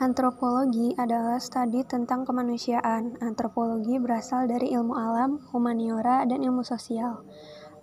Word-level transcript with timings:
Antropologi 0.00 0.96
adalah 0.96 1.36
studi 1.36 1.84
tentang 1.84 2.24
kemanusiaan. 2.24 3.20
Antropologi 3.20 4.00
berasal 4.00 4.48
dari 4.48 4.72
ilmu 4.72 4.96
alam, 4.96 5.36
humaniora, 5.52 6.24
dan 6.24 6.40
ilmu 6.40 6.64
sosial. 6.64 7.20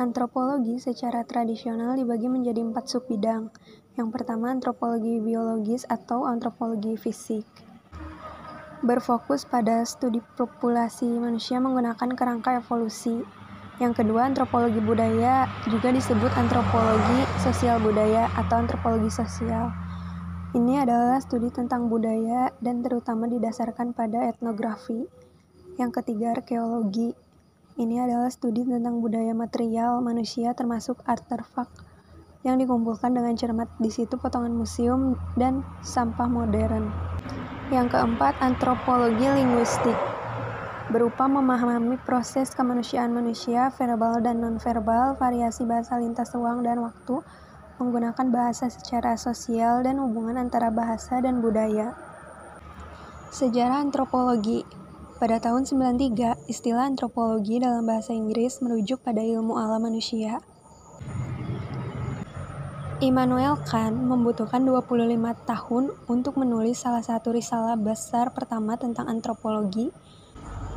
Antropologi 0.00 0.80
secara 0.80 1.28
tradisional 1.28 1.92
dibagi 1.92 2.24
menjadi 2.32 2.64
empat 2.64 2.88
subbidang. 2.88 3.52
Yang 4.00 4.08
pertama, 4.16 4.48
antropologi 4.48 5.20
biologis 5.20 5.84
atau 5.84 6.24
antropologi 6.24 6.96
fisik. 6.96 7.44
Berfokus 8.80 9.44
pada 9.44 9.84
studi 9.84 10.24
populasi 10.40 11.20
manusia 11.20 11.60
menggunakan 11.60 12.16
kerangka 12.16 12.56
evolusi. 12.56 13.20
Yang 13.76 13.92
kedua, 14.00 14.24
antropologi 14.24 14.80
budaya 14.80 15.44
juga 15.68 15.92
disebut 15.92 16.32
antropologi 16.32 17.28
sosial 17.44 17.76
budaya 17.76 18.32
atau 18.40 18.64
antropologi 18.64 19.12
sosial. 19.12 19.68
Ini 20.56 20.88
adalah 20.88 21.20
studi 21.20 21.52
tentang 21.52 21.92
budaya 21.92 22.48
dan 22.64 22.80
terutama 22.80 23.28
didasarkan 23.28 23.92
pada 23.92 24.24
etnografi. 24.24 25.04
Yang 25.76 26.00
ketiga, 26.00 26.32
arkeologi. 26.32 27.12
Ini 27.76 28.08
adalah 28.08 28.32
studi 28.32 28.64
tentang 28.64 29.04
budaya 29.04 29.36
material 29.36 30.00
manusia 30.00 30.56
termasuk 30.56 31.04
artefak 31.04 31.68
yang 32.40 32.56
dikumpulkan 32.56 33.12
dengan 33.12 33.36
cermat 33.36 33.68
di 33.76 33.92
situ 33.92 34.16
potongan 34.16 34.56
museum 34.56 35.20
dan 35.36 35.60
sampah 35.84 36.24
modern. 36.24 36.88
Yang 37.68 37.92
keempat, 37.92 38.40
antropologi 38.40 39.28
linguistik. 39.28 39.98
Berupa 40.88 41.28
memahami 41.28 42.00
proses 42.00 42.56
kemanusiaan 42.56 43.12
manusia, 43.12 43.68
verbal 43.76 44.24
dan 44.24 44.40
nonverbal, 44.40 45.20
variasi 45.20 45.68
bahasa 45.68 46.00
lintas 46.00 46.32
ruang 46.32 46.64
dan 46.64 46.80
waktu, 46.80 47.20
menggunakan 47.76 48.26
bahasa 48.32 48.68
secara 48.68 49.16
sosial 49.20 49.84
dan 49.84 50.00
hubungan 50.00 50.36
antara 50.36 50.72
bahasa 50.72 51.20
dan 51.20 51.44
budaya. 51.44 51.96
Sejarah 53.32 53.84
antropologi 53.84 54.64
pada 55.16 55.40
tahun 55.40 55.64
93, 55.64 56.44
istilah 56.44 56.84
antropologi 56.88 57.56
dalam 57.56 57.88
bahasa 57.88 58.12
Inggris 58.12 58.60
merujuk 58.60 59.00
pada 59.00 59.24
ilmu 59.24 59.56
alam 59.56 59.80
manusia. 59.88 60.44
Immanuel 62.96 63.60
Kant 63.60 63.92
membutuhkan 63.92 64.64
25 64.64 64.96
tahun 65.44 65.84
untuk 66.08 66.40
menulis 66.40 66.80
salah 66.80 67.04
satu 67.04 67.28
risalah 67.28 67.76
besar 67.76 68.32
pertama 68.32 68.80
tentang 68.80 69.04
antropologi, 69.08 69.92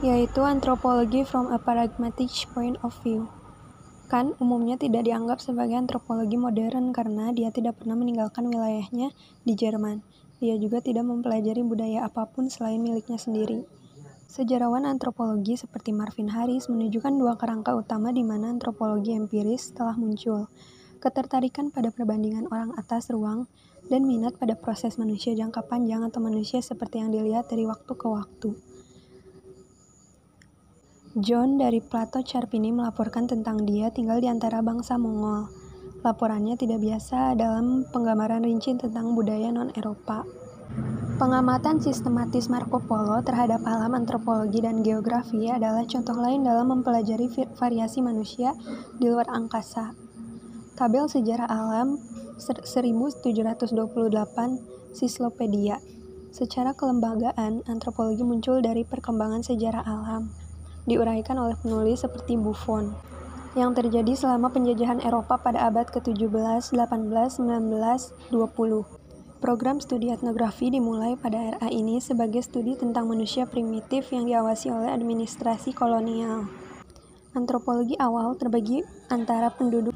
yaitu 0.03 0.43
Anthropology 0.43 1.23
from 1.23 1.47
a 1.51 1.59
Pragmatic 1.59 2.31
Point 2.51 2.75
of 2.83 2.91
View. 3.07 3.38
Kan 4.09 4.33
umumnya 4.41 4.73
tidak 4.73 5.05
dianggap 5.05 5.37
sebagai 5.37 5.77
antropologi 5.77 6.33
modern 6.33 6.89
karena 6.89 7.29
dia 7.29 7.53
tidak 7.53 7.77
pernah 7.77 7.93
meninggalkan 7.93 8.49
wilayahnya 8.49 9.13
di 9.45 9.53
Jerman. 9.53 10.01
Dia 10.41 10.57
juga 10.57 10.81
tidak 10.81 11.05
mempelajari 11.05 11.61
budaya 11.61 12.09
apa 12.09 12.25
pun 12.25 12.49
selain 12.49 12.81
miliknya 12.81 13.21
sendiri. 13.21 13.69
Sejarawan 14.25 14.89
antropologi 14.89 15.61
seperti 15.61 15.93
Marvin 15.93 16.33
Harris 16.33 16.73
menunjukkan 16.73 17.21
dua 17.21 17.37
kerangka 17.37 17.77
utama 17.77 18.09
di 18.09 18.25
mana 18.25 18.49
antropologi 18.49 19.13
empiris 19.13 19.77
telah 19.77 19.93
muncul. 19.93 20.49
Ketertarikan 20.97 21.69
pada 21.69 21.93
perbandingan 21.93 22.49
orang 22.49 22.73
atas 22.81 23.13
ruang 23.13 23.45
dan 23.93 24.09
minat 24.09 24.37
pada 24.41 24.57
proses 24.57 24.97
manusia 24.97 25.37
jangka 25.37 25.69
panjang 25.69 26.01
atau 26.01 26.17
manusia 26.17 26.65
seperti 26.65 26.97
yang 26.97 27.13
dilihat 27.13 27.45
dari 27.45 27.69
waktu 27.69 27.93
ke 27.93 28.07
waktu. 28.09 28.68
John 31.17 31.57
dari 31.57 31.81
Plato 31.81 32.21
Carpini 32.21 32.69
melaporkan 32.69 33.25
tentang 33.25 33.65
dia 33.65 33.89
tinggal 33.89 34.21
di 34.21 34.29
antara 34.29 34.61
bangsa 34.61 34.93
Mongol. 34.93 35.49
Laporannya 36.05 36.53
tidak 36.53 36.85
biasa 36.85 37.33
dalam 37.33 37.81
penggambaran 37.89 38.45
rinci 38.45 38.77
tentang 38.77 39.17
budaya 39.17 39.49
non-Eropa. 39.49 40.21
Pengamatan 41.17 41.81
sistematis 41.81 42.45
Marco 42.45 42.77
Polo 42.77 43.25
terhadap 43.25 43.65
alam 43.65 43.97
antropologi 43.97 44.61
dan 44.61 44.85
geografi 44.85 45.49
adalah 45.49 45.81
contoh 45.81 46.13
lain 46.13 46.45
dalam 46.45 46.77
mempelajari 46.77 47.25
variasi 47.57 48.05
manusia 48.05 48.53
di 49.01 49.09
luar 49.09 49.33
angkasa. 49.33 49.97
Tabel 50.77 51.09
Sejarah 51.09 51.49
Alam 51.49 51.97
1728 52.37 53.73
Sislopedia 54.93 55.81
Secara 56.29 56.77
kelembagaan, 56.77 57.65
antropologi 57.65 58.21
muncul 58.21 58.61
dari 58.61 58.85
perkembangan 58.85 59.41
sejarah 59.41 59.81
alam 59.89 60.38
diuraikan 60.89 61.37
oleh 61.37 61.53
penulis 61.61 62.01
seperti 62.01 62.33
Buffon, 62.35 62.97
yang 63.53 63.77
terjadi 63.77 64.17
selama 64.17 64.49
penjajahan 64.49 64.99
Eropa 65.05 65.37
pada 65.37 65.69
abad 65.69 65.85
ke-17, 65.93 66.73
18, 66.73 67.45
19, 67.45 68.33
20. 68.33 68.99
Program 69.39 69.79
studi 69.79 70.11
etnografi 70.11 70.67
dimulai 70.67 71.15
pada 71.15 71.39
era 71.39 71.71
ini 71.71 72.03
sebagai 72.03 72.43
studi 72.43 72.75
tentang 72.75 73.07
manusia 73.07 73.47
primitif 73.47 74.11
yang 74.11 74.27
diawasi 74.27 74.67
oleh 74.67 74.91
administrasi 74.91 75.71
kolonial. 75.71 76.49
Antropologi 77.31 77.95
awal 77.95 78.35
terbagi 78.35 78.83
antara 79.07 79.47
penduduk 79.47 79.95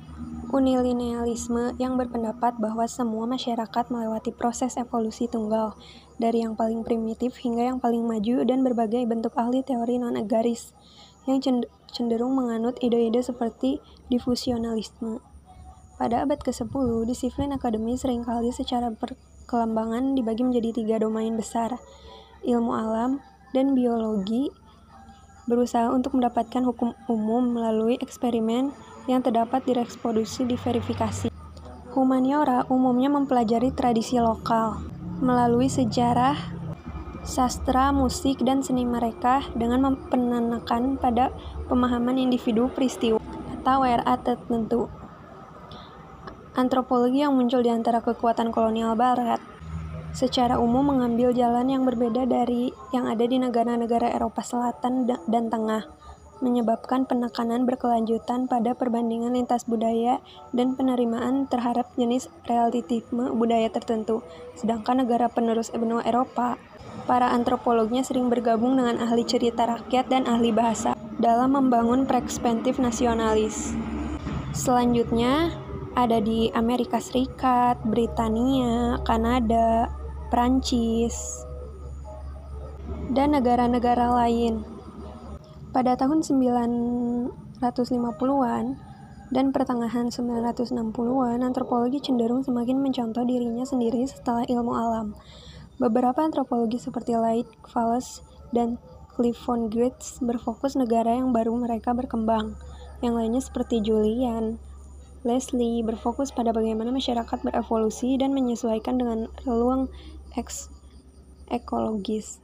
unilinealisme 0.53 1.73
yang 1.81 1.97
berpendapat 1.97 2.61
bahwa 2.61 2.85
semua 2.85 3.25
masyarakat 3.25 3.89
melewati 3.89 4.29
proses 4.29 4.77
evolusi 4.77 5.25
tunggal, 5.25 5.73
dari 6.21 6.45
yang 6.45 6.53
paling 6.53 6.85
primitif 6.85 7.33
hingga 7.41 7.73
yang 7.73 7.81
paling 7.81 8.05
maju 8.05 8.45
dan 8.45 8.61
berbagai 8.61 9.01
bentuk 9.09 9.33
ahli 9.33 9.65
teori 9.65 9.97
non-agaris 9.97 10.77
yang 11.25 11.41
cenderung 11.89 12.37
menganut 12.37 12.77
ide-ide 12.85 13.25
seperti 13.25 13.81
difusionalisme. 14.13 15.25
Pada 15.97 16.21
abad 16.21 16.37
ke-10, 16.37 17.09
disiplin 17.09 17.49
akademi 17.55 17.97
sering 17.97 18.21
kali 18.21 18.53
secara 18.53 18.93
perkelembangan 18.93 20.13
dibagi 20.13 20.45
menjadi 20.45 20.69
tiga 20.83 20.95
domain 21.01 21.33
besar, 21.33 21.81
ilmu 22.45 22.77
alam 22.77 23.23
dan 23.57 23.73
biologi, 23.73 24.53
berusaha 25.49 25.89
untuk 25.89 26.13
mendapatkan 26.13 26.61
hukum 26.61 26.93
umum 27.09 27.57
melalui 27.57 27.97
eksperimen 27.99 28.71
yang 29.07 29.23
terdapat 29.23 29.63
di 29.67 29.73
reproduksi 29.75 30.47
diverifikasi. 30.47 31.29
Humaniora 31.93 32.65
umumnya 32.73 33.11
mempelajari 33.13 33.69
tradisi 33.69 34.17
lokal 34.17 34.81
melalui 35.21 35.69
sejarah, 35.69 36.35
sastra, 37.23 37.93
musik, 37.93 38.41
dan 38.41 38.59
seni 38.65 38.83
mereka 38.83 39.45
dengan 39.55 39.95
penanakan 40.09 40.97
pada 40.99 41.31
pemahaman 41.69 42.19
individu 42.19 42.67
peristiwa 42.73 43.21
atau 43.61 43.87
era 43.87 44.17
tertentu. 44.19 44.91
Antropologi 46.53 47.23
yang 47.23 47.33
muncul 47.33 47.65
di 47.65 47.71
antara 47.71 48.03
kekuatan 48.03 48.53
kolonial 48.53 48.93
barat 48.93 49.41
secara 50.13 50.61
umum 50.61 50.93
mengambil 50.93 51.33
jalan 51.33 51.65
yang 51.65 51.81
berbeda 51.81 52.29
dari 52.29 52.69
yang 52.93 53.09
ada 53.09 53.25
di 53.25 53.41
negara-negara 53.41 54.13
Eropa 54.13 54.45
Selatan 54.45 55.09
dan 55.09 55.49
Tengah 55.49 56.02
menyebabkan 56.43 57.07
penekanan 57.07 57.63
berkelanjutan 57.63 58.51
pada 58.51 58.75
perbandingan 58.75 59.33
lintas 59.33 59.63
budaya 59.63 60.19
dan 60.51 60.75
penerimaan 60.75 61.47
terhadap 61.47 61.87
jenis 61.95 62.27
relativisme 62.43 63.31
budaya 63.33 63.71
tertentu. 63.71 64.19
Sedangkan 64.59 65.07
negara 65.07 65.31
penerus 65.31 65.71
benua 65.71 66.03
Eropa, 66.03 66.59
para 67.07 67.31
antropolognya 67.31 68.03
sering 68.03 68.27
bergabung 68.31 68.79
dengan 68.79 68.99
ahli 68.99 69.23
cerita 69.23 69.67
rakyat 69.67 70.07
dan 70.11 70.27
ahli 70.27 70.51
bahasa 70.51 70.95
dalam 71.19 71.55
membangun 71.55 72.03
perspektif 72.03 72.79
nasionalis. 72.79 73.75
Selanjutnya, 74.53 75.55
ada 75.93 76.21
di 76.21 76.49
Amerika 76.53 76.97
Serikat, 76.97 77.81
Britania, 77.85 78.97
Kanada, 79.05 79.89
Prancis, 80.29 81.45
dan 83.13 83.37
negara-negara 83.37 84.09
lain. 84.09 84.72
Pada 85.73 85.97
tahun 85.97 86.21
950-an 86.21 88.65
dan 89.33 89.49
pertengahan 89.49 90.13
960-an, 90.13 91.41
antropologi 91.41 91.97
cenderung 91.97 92.45
semakin 92.45 92.77
mencontoh 92.77 93.25
dirinya 93.25 93.65
sendiri 93.65 94.05
setelah 94.05 94.45
ilmu 94.45 94.69
alam. 94.69 95.17
Beberapa 95.81 96.21
antropologi 96.21 96.77
seperti 96.77 97.17
Light, 97.17 97.49
Wallace, 97.73 98.21
dan 98.53 98.77
Cliff 99.17 99.33
von 99.49 99.73
berfokus 100.21 100.77
negara 100.77 101.17
yang 101.17 101.33
baru 101.33 101.57
mereka 101.57 101.97
berkembang. 101.97 102.53
Yang 103.01 103.13
lainnya 103.17 103.41
seperti 103.41 103.81
Julian, 103.81 104.61
Leslie 105.25 105.81
berfokus 105.81 106.29
pada 106.29 106.53
bagaimana 106.53 106.93
masyarakat 106.93 107.41
berevolusi 107.41 108.21
dan 108.21 108.37
menyesuaikan 108.37 109.01
dengan 109.01 109.25
ruang 109.41 109.89
ekologis. 111.49 112.42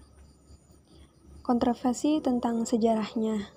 Kontroversi 1.50 2.22
tentang 2.22 2.62
sejarahnya 2.62 3.50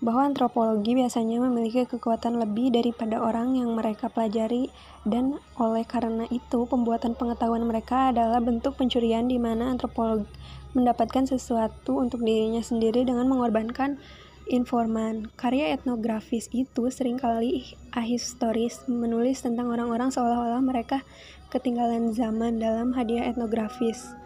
bahwa 0.00 0.24
antropologi 0.24 0.96
biasanya 0.96 1.36
memiliki 1.36 1.84
kekuatan 1.84 2.40
lebih 2.40 2.72
daripada 2.72 3.20
orang 3.20 3.60
yang 3.60 3.76
mereka 3.76 4.08
pelajari 4.08 4.72
dan 5.04 5.36
oleh 5.60 5.84
karena 5.84 6.24
itu 6.32 6.64
pembuatan 6.64 7.12
pengetahuan 7.12 7.60
mereka 7.60 8.08
adalah 8.08 8.40
bentuk 8.40 8.72
pencurian 8.80 9.28
di 9.28 9.36
mana 9.36 9.68
antropolog 9.68 10.24
mendapatkan 10.72 11.28
sesuatu 11.28 12.00
untuk 12.00 12.24
dirinya 12.24 12.64
sendiri 12.64 13.04
dengan 13.04 13.28
mengorbankan 13.28 14.00
informan. 14.48 15.28
Karya 15.36 15.76
etnografis 15.76 16.48
itu 16.56 16.88
sering 16.88 17.20
kali 17.20 17.76
ahistoris 17.92 18.80
menulis 18.88 19.44
tentang 19.44 19.68
orang-orang 19.68 20.08
seolah-olah 20.08 20.64
mereka 20.64 21.04
ketinggalan 21.52 22.16
zaman 22.16 22.56
dalam 22.56 22.96
hadiah 22.96 23.28
etnografis. 23.28 24.16